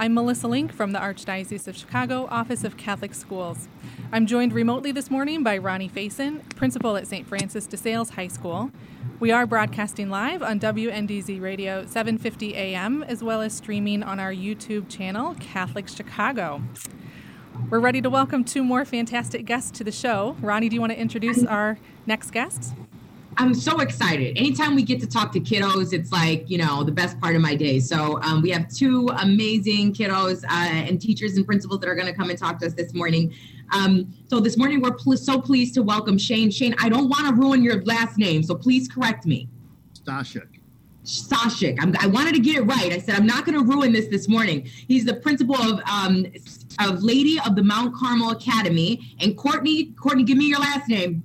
[0.00, 3.66] I'm Melissa Link from the Archdiocese of Chicago Office of Catholic Schools.
[4.12, 7.26] I'm joined remotely this morning by Ronnie Faison, principal at St.
[7.26, 8.70] Francis de Sales High School.
[9.18, 14.32] We are broadcasting live on WNDZ Radio 750 AM as well as streaming on our
[14.32, 16.62] YouTube channel, Catholic Chicago.
[17.68, 20.36] We're ready to welcome two more fantastic guests to the show.
[20.40, 21.76] Ronnie, do you want to introduce our
[22.06, 22.72] next guests?
[23.40, 24.36] I'm so excited.
[24.36, 27.40] Anytime we get to talk to kiddos, it's like, you know, the best part of
[27.40, 27.78] my day.
[27.78, 32.08] So um, we have two amazing kiddos uh, and teachers and principals that are going
[32.08, 33.32] to come and talk to us this morning.
[33.72, 36.50] Um, so this morning, we're pl- so pleased to welcome Shane.
[36.50, 39.48] Shane, I don't want to ruin your last name, so please correct me.
[39.94, 40.58] Stashik.
[41.04, 41.78] Stashik.
[41.80, 42.92] I'm, i wanted to get it right.
[42.92, 44.64] I said, I'm not going to ruin this this morning.
[44.64, 46.26] He's the principal of, um,
[46.80, 49.14] of Lady of the Mount Carmel Academy.
[49.20, 51.22] And Courtney, Courtney, give me your last name.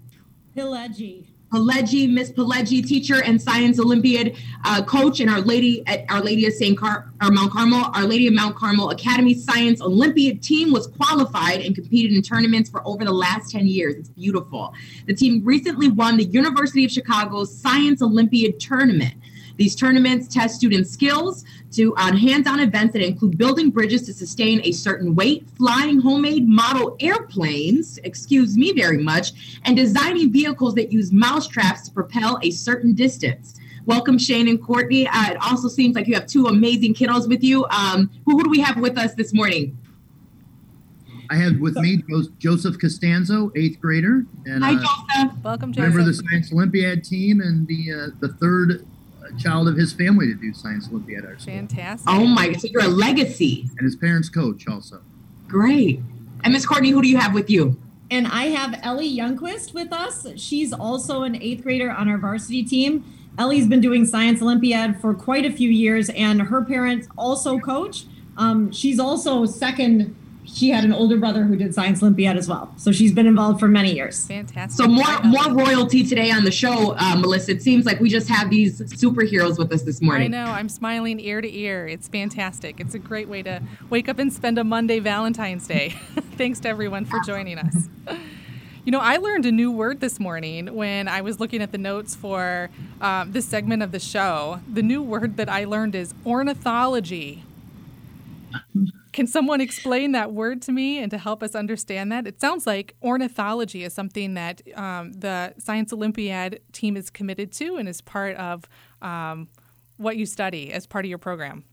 [0.55, 1.32] Pileggi.
[1.53, 6.47] Pileggi, Miss Pileggi, teacher and science Olympiad uh, coach, and Our Lady at Our Lady
[6.47, 10.73] of Saint Car- or Mount Carmel, Our Lady of Mount Carmel Academy Science Olympiad team
[10.73, 13.95] was qualified and competed in tournaments for over the last 10 years.
[13.95, 14.73] It's beautiful.
[15.05, 19.13] The team recently won the University of Chicago's Science Olympiad tournament.
[19.57, 24.61] These tournaments test student skills to on hands-on events that include building bridges to sustain
[24.63, 30.91] a certain weight, flying homemade model airplanes, excuse me very much, and designing vehicles that
[30.91, 33.59] use mouse traps to propel a certain distance.
[33.85, 35.07] Welcome, Shane and Courtney.
[35.07, 37.65] Uh, it also seems like you have two amazing kiddos with you.
[37.65, 39.77] Um, who, who do we have with us this morning?
[41.29, 42.03] I have with me
[42.37, 45.43] Joseph Costanzo, eighth grader, and Hi, uh, Joseph.
[45.43, 45.83] Welcome, Joseph.
[45.83, 48.85] Member of the Science Olympiad team and the uh, the third
[49.37, 51.53] child of his family to do Science Olympiad art school.
[51.53, 52.09] Fantastic.
[52.09, 53.69] Oh my, so you're a legacy.
[53.77, 55.01] And his parents coach also.
[55.47, 56.01] Great.
[56.43, 57.77] And Miss Courtney, who do you have with you?
[58.11, 60.27] And I have Ellie Youngquist with us.
[60.35, 63.03] She's also an eighth grader on our varsity team.
[63.37, 68.05] Ellie's been doing Science Olympiad for quite a few years, and her parents also coach.
[68.37, 70.15] Um, she's also second
[70.45, 72.73] she had an older brother who did Science Olympiad as well.
[72.77, 74.27] So she's been involved for many years.
[74.27, 74.77] Fantastic.
[74.77, 77.51] So more more royalty today on the show, uh, Melissa.
[77.51, 80.33] It seems like we just have these superheroes with us this morning.
[80.33, 80.51] I know.
[80.51, 81.87] I'm smiling ear to ear.
[81.87, 82.79] It's fantastic.
[82.79, 85.89] It's a great way to wake up and spend a Monday Valentine's Day.
[86.37, 87.89] Thanks to everyone for joining us.
[88.85, 91.77] You know, I learned a new word this morning when I was looking at the
[91.77, 94.59] notes for um, this segment of the show.
[94.71, 97.43] The new word that I learned is ornithology.
[99.13, 102.27] Can someone explain that word to me and to help us understand that?
[102.27, 107.77] It sounds like ornithology is something that um, the Science Olympiad team is committed to
[107.77, 108.65] and is part of
[109.01, 109.47] um,
[109.97, 111.63] what you study as part of your program.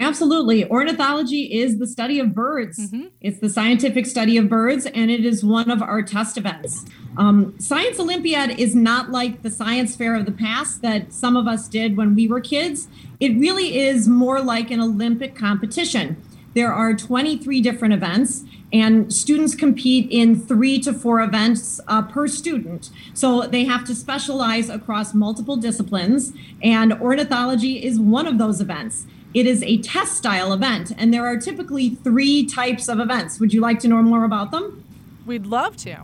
[0.00, 0.64] Absolutely.
[0.64, 2.78] Ornithology is the study of birds.
[2.78, 3.06] Mm-hmm.
[3.20, 6.84] It's the scientific study of birds, and it is one of our test events.
[7.16, 11.48] Um, science Olympiad is not like the science fair of the past that some of
[11.48, 12.86] us did when we were kids.
[13.18, 16.22] It really is more like an Olympic competition.
[16.58, 18.42] There are 23 different events,
[18.72, 22.90] and students compete in three to four events uh, per student.
[23.14, 29.06] So they have to specialize across multiple disciplines, and ornithology is one of those events.
[29.34, 33.38] It is a test style event, and there are typically three types of events.
[33.38, 34.82] Would you like to know more about them?
[35.26, 35.98] We'd love to.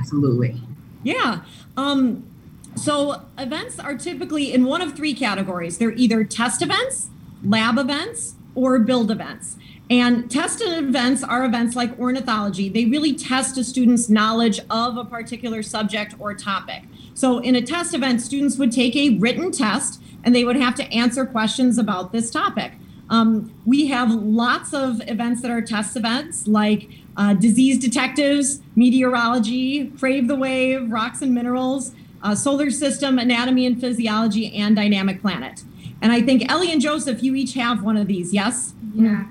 [0.00, 0.60] Absolutely.
[1.04, 1.42] Yeah.
[1.76, 2.28] Um,
[2.74, 5.78] so events are typically in one of three categories.
[5.78, 7.08] They're either test events,
[7.44, 9.58] lab events, or build events.
[9.90, 12.68] And tested events are events like ornithology.
[12.68, 16.84] They really test a student's knowledge of a particular subject or topic.
[17.14, 20.74] So, in a test event, students would take a written test and they would have
[20.76, 22.72] to answer questions about this topic.
[23.10, 29.88] Um, we have lots of events that are test events like uh, disease detectives, meteorology,
[29.98, 31.92] crave the wave, rocks and minerals,
[32.22, 35.64] uh, solar system, anatomy and physiology, and dynamic planet.
[36.00, 38.72] And I think Ellie and Joseph, you each have one of these, yes?
[38.94, 39.26] Yeah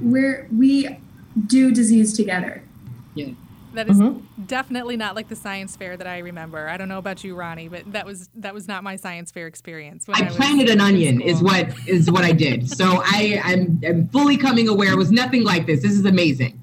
[0.00, 0.98] we're we
[1.46, 2.62] do disease together.
[3.14, 3.30] Yeah.
[3.74, 4.44] That is mm-hmm.
[4.46, 6.68] definitely not like the science fair that I remember.
[6.68, 9.46] I don't know about you, Ronnie, but that was that was not my science fair
[9.46, 10.06] experience.
[10.08, 12.68] I, I planted an onion, is what is what I did.
[12.68, 14.92] So I I'm, I'm fully coming aware.
[14.92, 15.82] It was nothing like this.
[15.82, 16.58] This is amazing.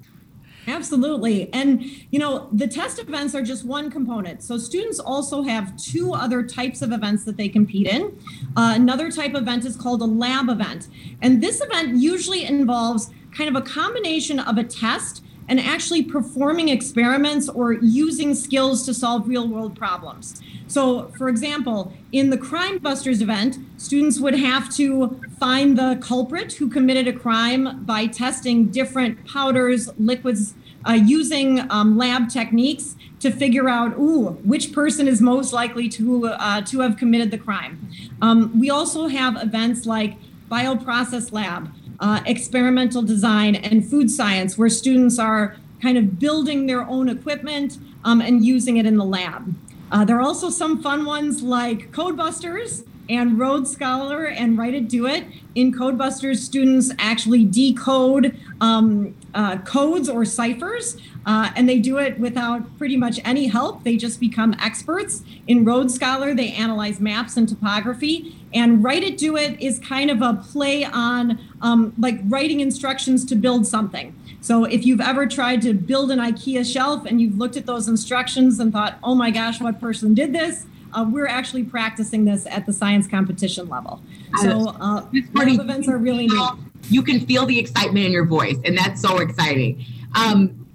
[0.68, 1.54] Absolutely.
[1.54, 4.42] And, you know, the test events are just one component.
[4.42, 8.18] So students also have two other types of events that they compete in.
[8.58, 10.88] Uh, another type of event is called a lab event.
[11.22, 16.70] And this event usually involves kind of a combination of a test and actually performing
[16.70, 20.42] experiments or using skills to solve real world problems.
[20.68, 26.54] So, for example, in the Crime Busters event, students would have to find the culprit
[26.54, 30.56] who committed a crime by testing different powders, liquids,
[30.88, 36.28] uh, using um, lab techniques to figure out, ooh, which person is most likely to
[36.28, 37.90] uh, to have committed the crime.
[38.22, 40.16] Um, we also have events like
[40.50, 46.81] bioprocess lab, uh, experimental design, and food science, where students are kind of building their
[46.81, 49.53] own equipment um, and using it in the lab.
[49.92, 54.89] Uh, there are also some fun ones like Codebusters and Road Scholar and Write It
[54.89, 55.25] Do It.
[55.53, 62.19] In Codebusters, students actually decode um, uh, codes or ciphers, uh, and they do it
[62.19, 63.83] without pretty much any help.
[63.83, 65.24] They just become experts.
[65.47, 68.36] In Road Scholar, they analyze maps and topography.
[68.56, 73.25] And Write It Do It is kind of a play on um, like writing instructions
[73.25, 74.18] to build something.
[74.40, 77.88] So if you've ever tried to build an IKEA shelf and you've looked at those
[77.88, 80.66] instructions and thought, oh my gosh, what person did this?
[80.94, 84.02] Uh, we're actually practicing this at the science competition level.
[84.42, 86.50] So uh, events are really neat.
[86.90, 89.84] You can feel the excitement in your voice, and that's so exciting.
[90.16, 90.68] Um,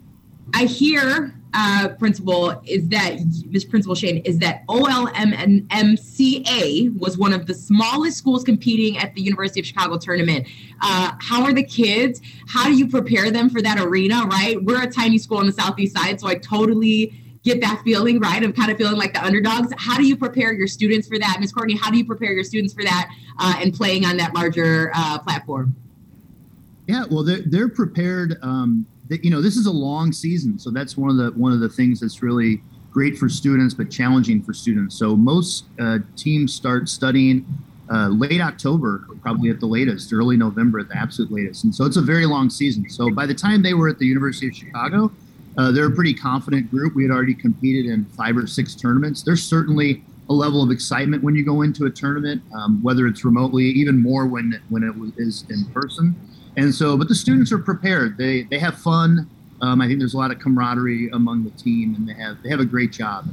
[0.53, 3.17] I hear uh, principal is that
[3.47, 5.69] this principal Shane is that OLMMCA
[6.99, 10.47] was one of the smallest schools competing at the University of Chicago tournament.
[10.81, 12.20] Uh, how are the kids?
[12.49, 14.25] How do you prepare them for that arena?
[14.26, 18.20] Right, we're a tiny school on the southeast side, so I totally get that feeling
[18.20, 19.73] right of kind of feeling like the underdogs.
[19.79, 21.76] How do you prepare your students for that, Miss Courtney?
[21.76, 25.19] How do you prepare your students for that uh, and playing on that larger uh,
[25.19, 25.75] platform?
[26.87, 28.37] Yeah, well, they're, they're prepared.
[28.43, 28.87] Um,
[29.23, 31.69] you know this is a long season so that's one of the one of the
[31.69, 32.62] things that's really
[32.93, 34.97] great for students but challenging for students.
[34.99, 37.47] So most uh, teams start studying
[37.91, 41.65] uh, late october probably at the latest early november at the absolute latest.
[41.65, 42.89] And so it's a very long season.
[42.89, 45.11] So by the time they were at the university of chicago
[45.59, 46.95] uh, they're a pretty confident group.
[46.95, 49.23] We had already competed in five or six tournaments.
[49.23, 53.25] There's certainly a level of excitement when you go into a tournament um, whether it's
[53.25, 56.15] remotely even more when when it is in person
[56.61, 58.19] and so, but the students are prepared.
[58.19, 59.31] They they have fun.
[59.62, 62.51] Um, I think there's a lot of camaraderie among the team, and they have they
[62.51, 63.27] have a great job.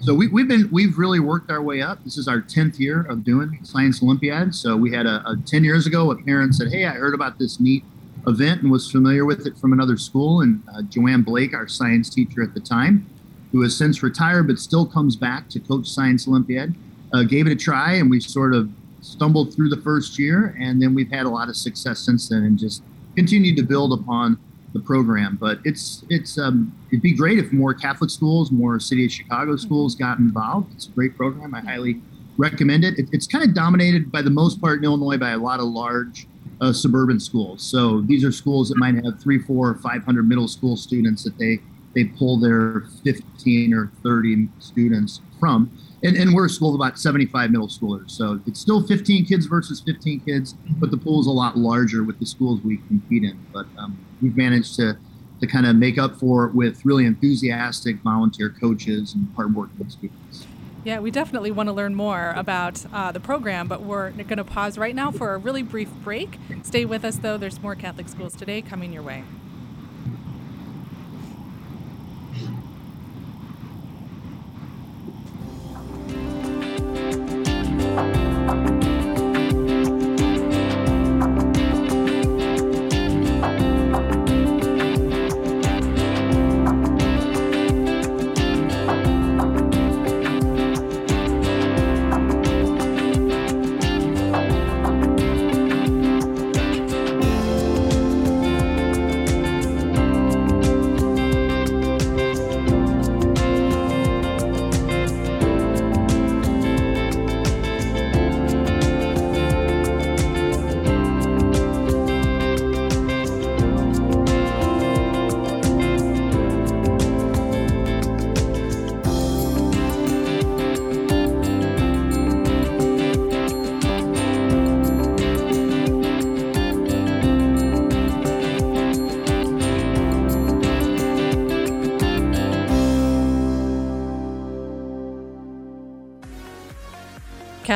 [0.00, 2.02] So we, we've been we've really worked our way up.
[2.02, 4.52] This is our tenth year of doing Science Olympiad.
[4.52, 7.38] So we had a, a ten years ago, a parent said, "Hey, I heard about
[7.38, 7.84] this neat
[8.26, 12.10] event and was familiar with it from another school." And uh, Joanne Blake, our science
[12.10, 13.06] teacher at the time,
[13.52, 16.74] who has since retired but still comes back to coach Science Olympiad,
[17.12, 18.68] uh, gave it a try, and we sort of
[19.06, 22.42] stumbled through the first year, and then we've had a lot of success since then,
[22.44, 22.82] and just
[23.14, 24.38] continued to build upon
[24.72, 25.38] the program.
[25.40, 29.56] But it's it's um, it'd be great if more Catholic schools, more City of Chicago
[29.56, 30.74] schools got involved.
[30.74, 31.54] It's a great program.
[31.54, 32.02] I highly
[32.36, 32.98] recommend it.
[32.98, 35.66] it it's kind of dominated by the most part in Illinois by a lot of
[35.66, 36.26] large
[36.60, 37.62] uh, suburban schools.
[37.62, 41.22] So these are schools that might have three, four, or five hundred middle school students
[41.24, 41.60] that they
[41.96, 45.72] they pull their 15 or 30 students from
[46.02, 48.10] and, and we're a school of about 75 middle schoolers.
[48.10, 52.04] So it's still 15 kids versus 15 kids, but the pool is a lot larger
[52.04, 53.38] with the schools we compete in.
[53.52, 54.96] But um, we've managed to,
[55.40, 60.46] to kind of make up for it with really enthusiastic volunteer coaches and hardworking students.
[60.84, 64.44] Yeah, we definitely want to learn more about uh, the program, but we're going to
[64.44, 66.38] pause right now for a really brief break.
[66.62, 67.36] Stay with us, though.
[67.36, 69.24] There's more Catholic schools today coming your way.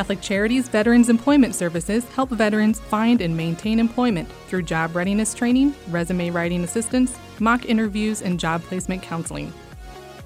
[0.00, 5.74] Catholic Charities Veterans Employment Services help veterans find and maintain employment through job readiness training,
[5.90, 9.52] resume writing assistance, mock interviews, and job placement counseling.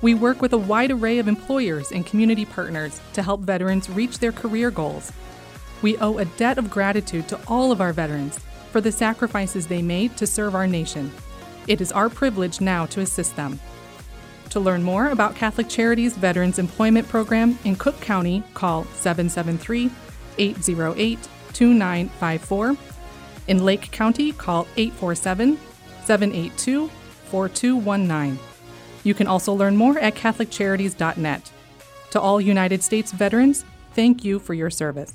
[0.00, 4.20] We work with a wide array of employers and community partners to help veterans reach
[4.20, 5.10] their career goals.
[5.82, 8.38] We owe a debt of gratitude to all of our veterans
[8.70, 11.10] for the sacrifices they made to serve our nation.
[11.66, 13.58] It is our privilege now to assist them.
[14.50, 19.90] To learn more about Catholic Charities Veterans Employment Program in Cook County, call 773
[20.38, 21.18] 808
[21.52, 22.76] 2954.
[23.48, 25.58] In Lake County, call 847
[26.04, 26.88] 782
[27.26, 28.38] 4219.
[29.02, 31.50] You can also learn more at CatholicCharities.net.
[32.10, 35.14] To all United States veterans, thank you for your service.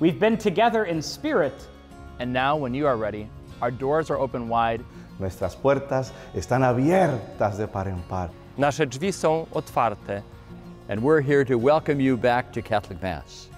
[0.00, 1.52] We've been together in spirit.
[2.20, 3.28] And now, when you are ready,
[3.60, 4.82] our doors are open wide.
[5.18, 8.30] Nuestras puertas están abiertas de par en par.
[8.56, 10.22] Nasze drzwi są otwarte.
[10.88, 13.49] And we're here to welcome you back to Catholic Mass.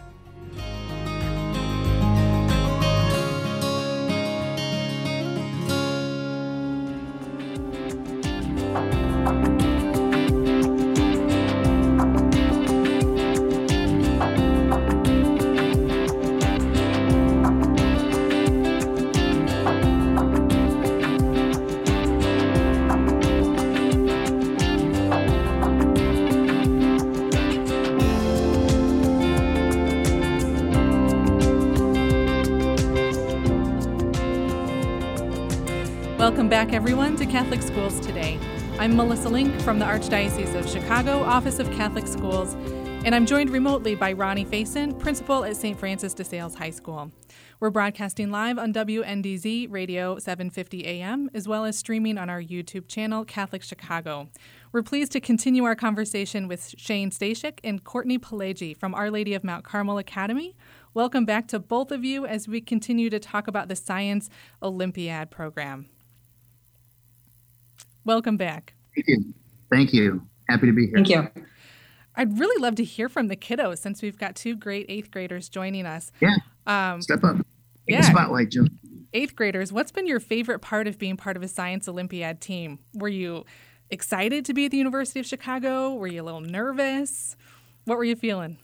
[36.72, 38.40] Everyone, to Catholic Schools Today.
[38.78, 42.54] I'm Melissa Link from the Archdiocese of Chicago Office of Catholic Schools,
[43.04, 45.78] and I'm joined remotely by Ronnie Faison, principal at St.
[45.78, 47.12] Francis de Sales High School.
[47.60, 52.88] We're broadcasting live on WNDZ Radio 750 AM, as well as streaming on our YouTube
[52.88, 54.30] channel, Catholic Chicago.
[54.72, 59.34] We're pleased to continue our conversation with Shane Stashik and Courtney Pileggi from Our Lady
[59.34, 60.56] of Mount Carmel Academy.
[60.94, 64.30] Welcome back to both of you as we continue to talk about the Science
[64.62, 65.90] Olympiad program.
[68.04, 68.74] Welcome back.
[68.94, 69.34] Thank you.
[69.70, 70.26] Thank you.
[70.48, 70.94] Happy to be here.
[70.96, 71.28] Thank you.
[72.14, 75.48] I'd really love to hear from the kiddos since we've got two great eighth graders
[75.48, 76.12] joining us.
[76.20, 76.34] Yeah.
[76.66, 77.36] Um, Step up.
[77.36, 77.44] Take
[77.86, 78.00] yeah.
[78.02, 78.66] spotlight, Joe.
[79.14, 82.78] eighth graders, what's been your favorite part of being part of a Science Olympiad team?
[82.94, 83.44] Were you
[83.90, 85.94] excited to be at the University of Chicago?
[85.94, 87.36] Were you a little nervous?
[87.84, 88.58] What were you feeling?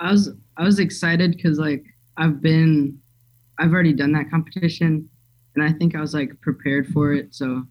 [0.00, 1.84] I was I was excited because like
[2.16, 2.98] I've been
[3.58, 5.08] I've already done that competition
[5.54, 7.64] and I think I was like prepared for it so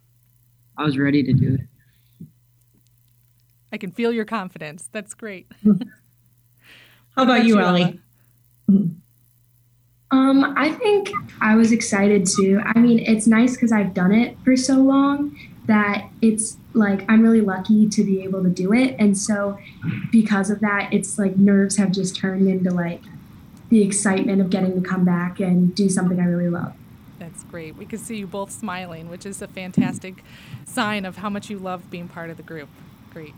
[0.80, 2.28] I was ready to do it.
[3.72, 4.88] I can feel your confidence.
[4.94, 5.46] That's great.
[7.16, 8.00] How about you, Ellie?
[10.12, 12.60] Um, I think I was excited too.
[12.66, 17.22] I mean, it's nice because I've done it for so long that it's like I'm
[17.22, 18.96] really lucky to be able to do it.
[18.98, 19.60] And so,
[20.12, 23.04] because of that, it's like nerves have just turned into like
[23.70, 26.74] the excitement of getting to come back and do something I really love.
[27.40, 27.78] That's great.
[27.78, 30.26] We can see you both smiling, which is a fantastic
[30.66, 32.68] sign of how much you love being part of the group.
[33.14, 33.34] Great.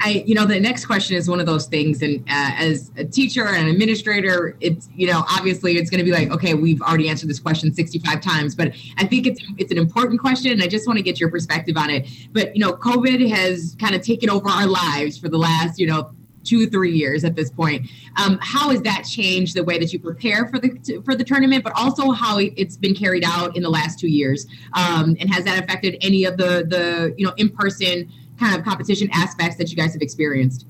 [0.00, 3.04] I, you know, the next question is one of those things, and uh, as a
[3.04, 6.82] teacher and an administrator, it's, you know, obviously it's going to be like, okay, we've
[6.82, 10.62] already answered this question 65 times, but I think it's it's an important question, and
[10.62, 12.08] I just want to get your perspective on it.
[12.32, 15.86] But you know, COVID has kind of taken over our lives for the last, you
[15.86, 16.10] know,
[16.44, 17.86] two three years at this point.
[18.16, 21.64] Um, how has that changed the way that you prepare for the for the tournament,
[21.64, 24.46] but also how it's been carried out in the last two years?
[24.74, 28.64] Um, and has that affected any of the the you know in person kind of
[28.64, 30.66] competition aspects that you guys have experienced?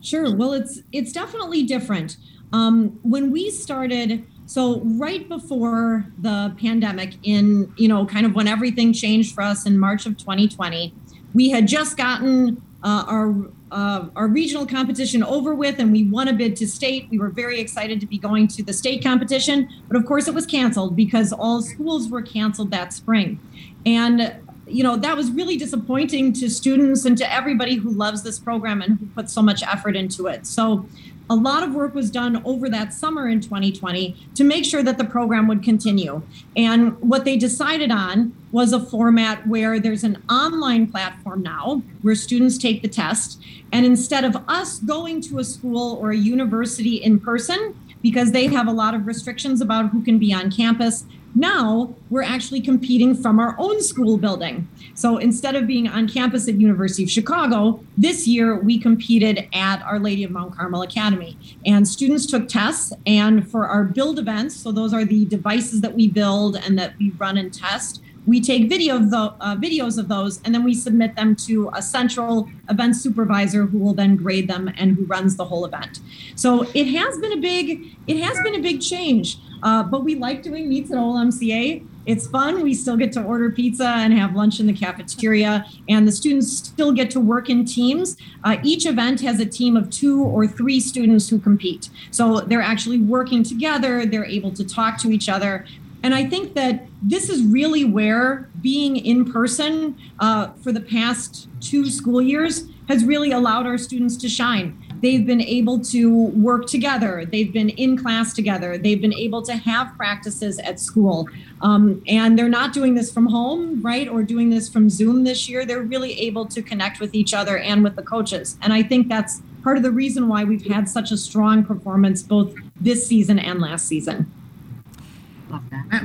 [0.00, 0.34] Sure.
[0.34, 2.16] Well, it's it's definitely different.
[2.52, 8.46] Um, when we started, so right before the pandemic, in you know, kind of when
[8.46, 10.94] everything changed for us in March of 2020,
[11.34, 13.34] we had just gotten uh, our
[13.72, 17.08] uh, our regional competition over with, and we won a bid to state.
[17.10, 20.34] We were very excited to be going to the state competition, but of course, it
[20.34, 23.40] was canceled because all schools were canceled that spring,
[23.84, 24.36] and
[24.68, 28.82] you know that was really disappointing to students and to everybody who loves this program
[28.82, 30.84] and who put so much effort into it so
[31.28, 34.98] a lot of work was done over that summer in 2020 to make sure that
[34.98, 36.22] the program would continue.
[36.56, 42.14] And what they decided on was a format where there's an online platform now where
[42.14, 43.42] students take the test.
[43.72, 48.46] And instead of us going to a school or a university in person, because they
[48.46, 51.04] have a lot of restrictions about who can be on campus,
[51.36, 54.66] now we're actually competing from our own school building.
[54.94, 59.82] So instead of being on campus at University of Chicago, this year we competed at
[59.82, 61.36] Our Lady of Mount Carmel Academy.
[61.66, 65.94] And students took tests and for our build events, so those are the devices that
[65.94, 69.98] we build and that we run and test, we take video of the, uh, videos
[69.98, 74.16] of those and then we submit them to a central event supervisor who will then
[74.16, 76.00] grade them and who runs the whole event
[76.34, 80.14] so it has been a big it has been a big change uh, but we
[80.14, 81.86] like doing meets at OLMCA.
[82.06, 82.62] It's fun.
[82.62, 86.56] We still get to order pizza and have lunch in the cafeteria, and the students
[86.56, 88.16] still get to work in teams.
[88.44, 91.88] Uh, each event has a team of two or three students who compete.
[92.12, 95.66] So they're actually working together, they're able to talk to each other.
[96.06, 101.48] And I think that this is really where being in person uh, for the past
[101.60, 104.80] two school years has really allowed our students to shine.
[105.02, 107.24] They've been able to work together.
[107.24, 108.78] They've been in class together.
[108.78, 111.28] They've been able to have practices at school.
[111.60, 115.48] Um, and they're not doing this from home right or doing this from zoom this
[115.48, 115.64] year.
[115.64, 118.56] They're really able to connect with each other and with the coaches.
[118.62, 122.22] And i think that's part of the reason why we've had such a strong performance
[122.22, 124.30] both this season and last season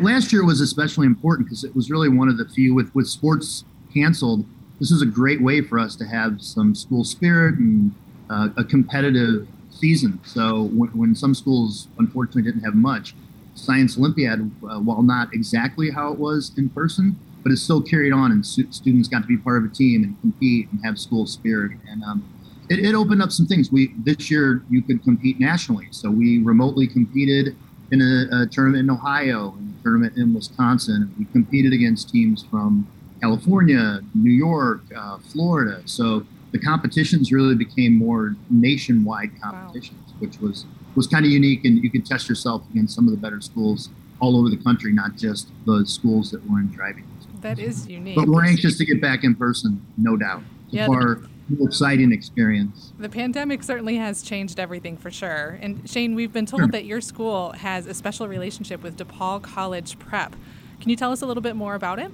[0.01, 3.07] last year was especially important because it was really one of the few with with
[3.07, 4.45] sports canceled
[4.81, 7.93] this is a great way for us to have some school spirit and
[8.31, 10.19] uh, a competitive season.
[10.25, 13.13] So when, when, some schools unfortunately didn't have much,
[13.53, 18.11] Science Olympiad, uh, while not exactly how it was in person, but it still carried
[18.11, 20.97] on, and su- students got to be part of a team and compete and have
[20.97, 21.73] school spirit.
[21.87, 22.27] And um,
[22.67, 23.71] it, it, opened up some things.
[23.71, 27.55] We this year you could compete nationally, so we remotely competed
[27.91, 31.13] in a, a tournament in Ohio and a tournament in Wisconsin.
[31.19, 32.87] We competed against teams from
[33.21, 35.81] California, New York, uh, Florida.
[35.85, 40.15] So the competitions really became more nationwide competitions, wow.
[40.19, 43.17] which was was kind of unique, and you could test yourself against some of the
[43.17, 47.05] better schools all over the country, not just the schools that were in driving.
[47.39, 48.15] That is unique.
[48.15, 50.43] But we're anxious to get back in person, no doubt.
[50.67, 51.21] It's yeah, far
[51.61, 52.93] exciting experience.
[52.99, 55.57] The pandemic certainly has changed everything for sure.
[55.61, 56.67] And Shane, we've been told sure.
[56.69, 60.35] that your school has a special relationship with DePaul College Prep.
[60.79, 62.11] Can you tell us a little bit more about it?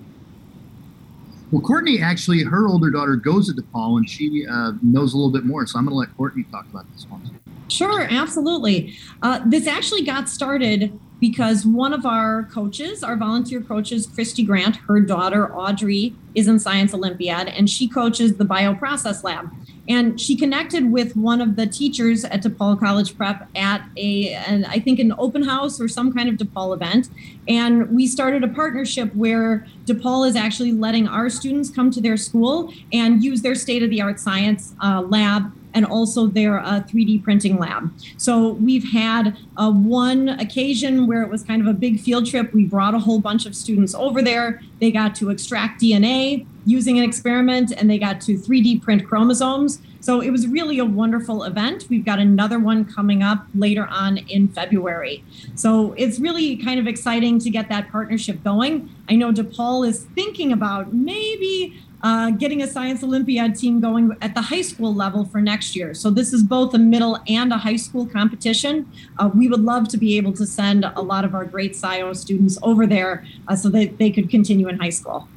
[1.52, 5.32] Well, Courtney actually, her older daughter goes to DePaul and she uh, knows a little
[5.32, 5.66] bit more.
[5.66, 7.40] So I'm going to let Courtney talk about this one.
[7.70, 8.98] Sure, absolutely.
[9.22, 14.76] Uh, this actually got started because one of our coaches, our volunteer coaches, Christy Grant,
[14.88, 19.50] her daughter Audrey is in Science Olympiad and she coaches the bioprocess lab.
[19.90, 24.66] And she connected with one of the teachers at DePaul College Prep at a, an,
[24.66, 27.10] I think, an open house or some kind of DePaul event.
[27.48, 32.18] And we started a partnership where DePaul is actually letting our students come to their
[32.18, 36.82] school and use their state of the art science uh, lab and also their uh,
[36.82, 37.92] 3D printing lab.
[38.18, 42.54] So we've had uh, one occasion where it was kind of a big field trip.
[42.54, 44.62] We brought a whole bunch of students over there.
[44.80, 49.82] They got to extract DNA using an experiment and they got to 3D print chromosomes.
[50.02, 51.86] So it was really a wonderful event.
[51.90, 55.24] We've got another one coming up later on in February.
[55.56, 58.90] So it's really kind of exciting to get that partnership going.
[59.10, 64.36] I know DePaul is thinking about maybe uh, getting a science Olympiad team going at
[64.36, 65.94] the high school level for next year.
[65.94, 68.92] So this is both a middle and a high school competition.
[69.18, 72.16] Uh, we would love to be able to send a lot of our great SCIO
[72.16, 75.28] students over there uh, so that they could continue in high school.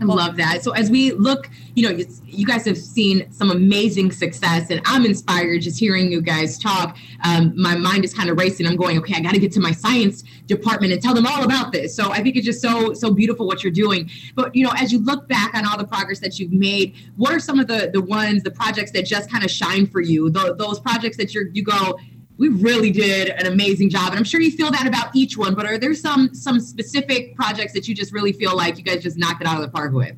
[0.00, 0.62] I love that.
[0.62, 5.04] So as we look, you know, you guys have seen some amazing success, and I'm
[5.04, 6.96] inspired just hearing you guys talk.
[7.24, 8.66] Um, my mind is kind of racing.
[8.66, 11.44] I'm going, okay, I got to get to my science department and tell them all
[11.44, 11.94] about this.
[11.94, 14.10] So I think it's just so so beautiful what you're doing.
[14.34, 17.32] But you know, as you look back on all the progress that you've made, what
[17.32, 20.28] are some of the the ones, the projects that just kind of shine for you?
[20.28, 21.98] The, those projects that you're you go,
[22.36, 25.54] we really did an amazing job and i'm sure you feel that about each one
[25.54, 29.02] but are there some some specific projects that you just really feel like you guys
[29.02, 30.16] just knocked it out of the park with?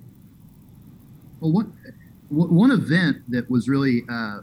[1.40, 1.72] Well one
[2.28, 4.40] one event that was really uh,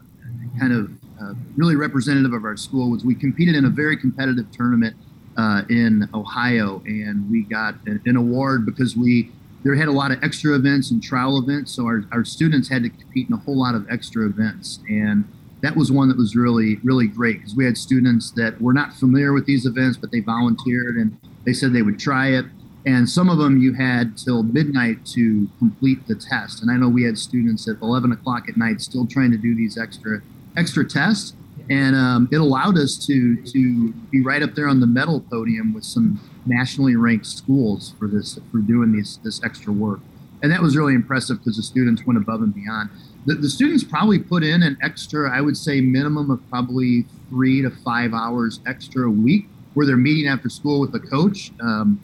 [0.60, 4.50] kind of uh, really representative of our school was we competed in a very competitive
[4.52, 4.96] tournament
[5.38, 9.32] uh, in ohio and we got an, an award because we
[9.64, 12.84] there had a lot of extra events and trial events so our, our students had
[12.84, 15.28] to compete in a whole lot of extra events and
[15.64, 18.94] that was one that was really really great because we had students that were not
[18.94, 22.46] familiar with these events but they volunteered and they said they would try it.
[22.86, 26.62] And some of them you had till midnight to complete the test.
[26.62, 29.56] And i know we had students at 11 o'clock at night still trying to do
[29.56, 30.22] these extra
[30.58, 31.34] extra tests.
[31.70, 35.74] And um, it allowed us to to be right up there on the medal podium
[35.74, 40.02] with some nationally ranked schools for this for doing this this extra work,
[40.42, 42.90] and that was really impressive because the students went above and beyond.
[43.26, 47.62] The, the students probably put in an extra, I would say, minimum of probably three
[47.62, 51.52] to five hours extra a week, where they're meeting after school with the coach.
[51.62, 52.00] Um,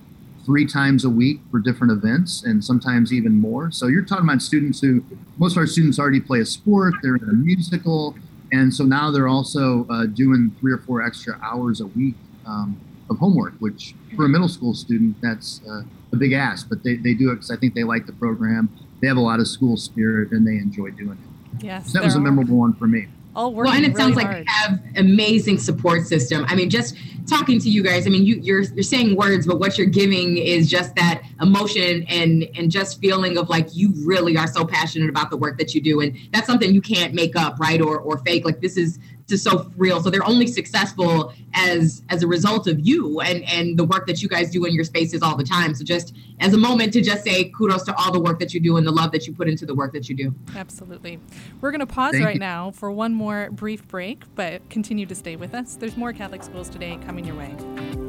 [0.46, 3.70] three times a week for different events and sometimes even more.
[3.70, 5.04] So you're talking about students who,
[5.38, 8.16] most of our students already play a sport, they're in a musical,
[8.52, 12.16] and so now they're also uh, doing three or four extra hours a week
[12.48, 12.80] um,
[13.12, 15.82] of homework, which for a middle school student, that's uh,
[16.14, 18.70] a big ask, but they, they do it because I think they like the program.
[19.02, 21.64] They have a lot of school spirit and they enjoy doing it.
[21.64, 21.92] Yes.
[21.92, 23.08] So that was a memorable one for me
[23.40, 24.40] all well, and it really sounds like hard.
[24.40, 26.46] you have amazing support system.
[26.48, 29.60] I mean, just talking to you guys, I mean, you, you're you're saying words, but
[29.60, 34.36] what you're giving is just that emotion and and just feeling of like you really
[34.36, 37.36] are so passionate about the work that you do, and that's something you can't make
[37.36, 38.46] up, right, or or fake.
[38.46, 40.02] Like this is just so real.
[40.02, 44.22] So they're only successful as as a result of you and and the work that
[44.22, 45.74] you guys do in your spaces all the time.
[45.76, 48.60] So just as a moment to just say kudos to all the work that you
[48.60, 50.34] do and the love that you put into the work that you do.
[50.56, 51.20] Absolutely.
[51.62, 52.40] We're going to pause Thank right you.
[52.40, 55.76] now for one more brief break, but continue to stay with us.
[55.76, 58.09] There's more Catholic schools today coming your way.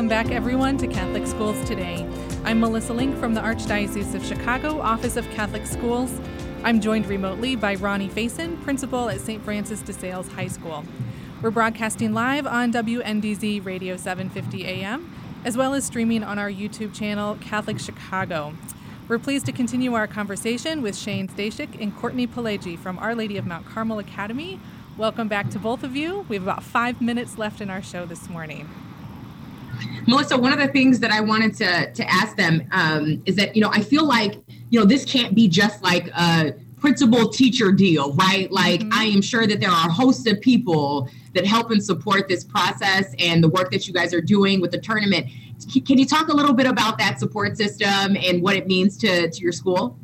[0.00, 2.08] Welcome back, everyone, to Catholic Schools Today.
[2.44, 6.10] I'm Melissa Link from the Archdiocese of Chicago Office of Catholic Schools.
[6.64, 9.44] I'm joined remotely by Ronnie Faison, principal at St.
[9.44, 10.86] Francis de Sales High School.
[11.42, 16.94] We're broadcasting live on WNDZ Radio 750 AM, as well as streaming on our YouTube
[16.94, 18.54] channel, Catholic Chicago.
[19.06, 23.36] We're pleased to continue our conversation with Shane Stashik and Courtney Pileggi from Our Lady
[23.36, 24.60] of Mount Carmel Academy.
[24.96, 26.24] Welcome back to both of you.
[26.30, 28.66] We have about five minutes left in our show this morning.
[30.06, 33.54] Melissa, one of the things that I wanted to to ask them um, is that
[33.54, 34.34] you know I feel like
[34.70, 38.50] you know this can't be just like a principal teacher deal, right?
[38.50, 42.26] Like I am sure that there are a host of people that help and support
[42.26, 45.26] this process and the work that you guys are doing with the tournament.
[45.86, 49.30] Can you talk a little bit about that support system and what it means to
[49.30, 49.98] to your school?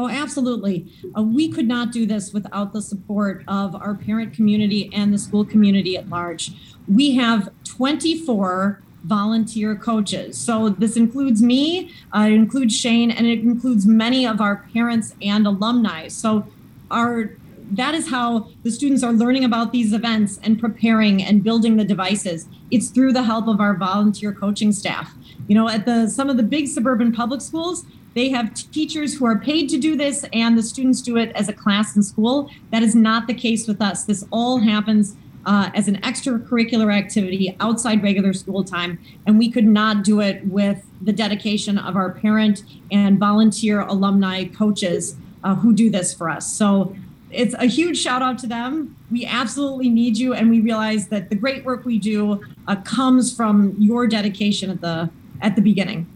[0.00, 0.86] Oh, absolutely.
[1.14, 5.18] Uh, we could not do this without the support of our parent community and the
[5.18, 6.52] school community at large.
[6.90, 10.36] We have 24 volunteer coaches.
[10.36, 15.14] So this includes me, uh, it includes Shane, and it includes many of our parents
[15.22, 16.08] and alumni.
[16.08, 16.46] So
[16.90, 17.30] our
[17.72, 21.84] that is how the students are learning about these events and preparing and building the
[21.84, 22.48] devices.
[22.72, 25.14] It's through the help of our volunteer coaching staff.
[25.46, 29.24] You know, at the some of the big suburban public schools, they have teachers who
[29.24, 32.50] are paid to do this and the students do it as a class in school.
[32.72, 34.04] That is not the case with us.
[34.04, 38.98] This all happens uh, as an extracurricular activity outside regular school time.
[39.26, 44.44] And we could not do it with the dedication of our parent and volunteer alumni
[44.44, 46.52] coaches uh, who do this for us.
[46.52, 46.94] So
[47.30, 48.96] it's a huge shout out to them.
[49.10, 50.34] We absolutely need you.
[50.34, 54.80] And we realize that the great work we do uh, comes from your dedication at
[54.80, 56.06] the at the beginning.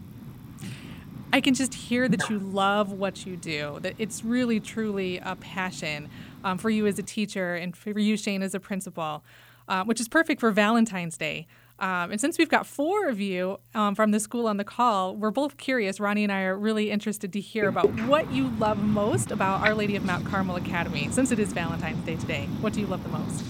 [1.33, 5.35] I can just hear that you love what you do, that it's really, truly a
[5.35, 6.09] passion
[6.45, 9.25] um, for you as a teacher and for you, Shane, as a principal,
[9.67, 11.47] uh, which is perfect for Valentine's Day.
[11.77, 15.13] Um, and since we've got four of you um, from the school on the call,
[15.13, 15.99] we're both curious.
[15.99, 19.73] Ronnie and I are really interested to hear about what you love most about Our
[19.73, 21.09] Lady of Mount Carmel Academy.
[21.11, 23.43] Since it is Valentine's Day today, what do you love the most?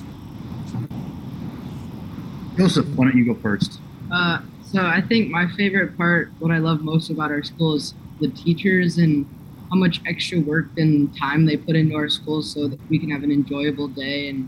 [2.58, 3.80] Joseph, why don't you go first?
[4.12, 7.94] Uh, so I think my favorite part, what I love most about our school is
[8.22, 9.28] the teachers and
[9.76, 13.10] how much extra work and time they put into our school so that we can
[13.10, 14.48] have an enjoyable day and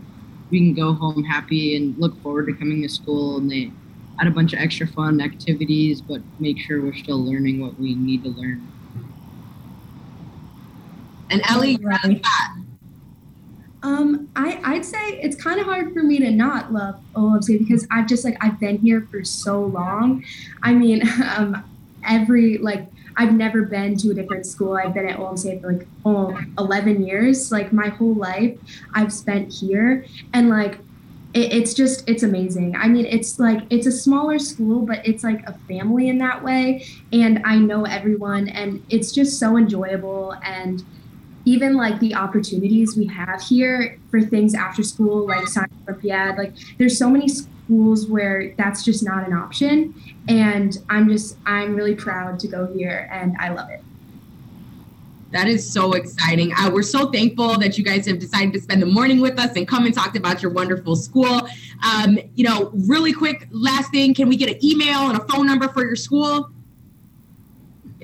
[0.50, 3.36] we can go home happy and look forward to coming to school.
[3.36, 3.70] And they
[4.18, 7.94] add a bunch of extra fun activities but make sure we're still learning what we
[7.94, 8.66] need to learn.
[11.30, 12.20] And ellie you're on
[13.80, 17.86] um, I, I'd say it's kind of hard for me to not love OLMC because
[17.92, 20.24] I've just like I've been here for so long.
[20.64, 21.02] I mean,
[21.36, 21.64] um,
[22.04, 24.76] every like I've never been to a different school.
[24.76, 27.50] I've been at OLMC for like oh, 11 years.
[27.50, 28.56] Like my whole life
[28.94, 30.06] I've spent here.
[30.32, 30.78] And like,
[31.34, 32.76] it, it's just, it's amazing.
[32.76, 36.44] I mean, it's like, it's a smaller school, but it's like a family in that
[36.44, 36.86] way.
[37.12, 40.36] And I know everyone and it's just so enjoyable.
[40.44, 40.84] And
[41.44, 46.52] even like the opportunities we have here for things after school, like science Olympiad, like
[46.78, 49.94] there's so many schools where that's just not an option.
[50.28, 53.82] And I'm just, I'm really proud to go here and I love it.
[55.30, 56.54] That is so exciting.
[56.54, 59.54] Uh, we're so thankful that you guys have decided to spend the morning with us
[59.56, 61.46] and come and talk about your wonderful school.
[61.84, 65.46] Um, you know, really quick, last thing, can we get an email and a phone
[65.46, 66.50] number for your school?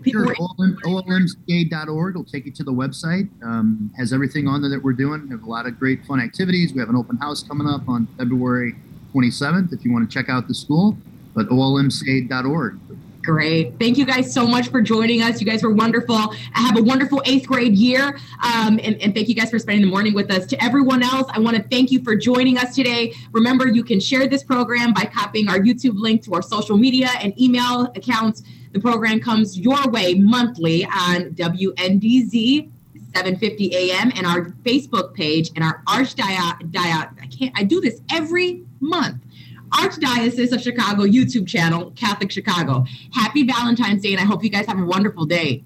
[0.07, 3.27] Sure, OLM, olmca.org will take you to the website.
[3.43, 5.23] Um, has everything on there that we're doing.
[5.23, 6.75] We have a lot of great fun activities.
[6.75, 8.75] We have an open house coming up on February
[9.15, 10.97] 27th if you want to check out the school,
[11.35, 12.79] but olmca.org.
[13.25, 13.79] Great.
[13.79, 15.41] Thank you guys so much for joining us.
[15.41, 16.35] You guys were wonderful.
[16.53, 18.19] Have a wonderful eighth grade year.
[18.43, 20.45] Um, and, and thank you guys for spending the morning with us.
[20.47, 23.15] To everyone else, I want to thank you for joining us today.
[23.33, 27.09] Remember, you can share this program by copying our YouTube link to our social media
[27.23, 28.43] and email accounts.
[28.73, 32.71] The program comes your way monthly on WNDZ
[33.15, 34.13] 7:50 a.m.
[34.17, 36.77] and our Facebook page and our Archdiocese.
[36.77, 37.53] I can't.
[37.57, 39.23] I do this every month.
[39.71, 42.85] Archdiocese of Chicago YouTube channel, Catholic Chicago.
[43.13, 45.65] Happy Valentine's Day, and I hope you guys have a wonderful day.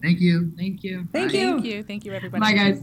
[0.00, 0.52] Thank you.
[0.56, 1.08] Thank you.
[1.12, 1.38] Thank Bye.
[1.38, 1.52] you.
[1.54, 1.82] Thank you.
[1.82, 2.40] Thank you, everybody.
[2.40, 2.82] Bye, guys.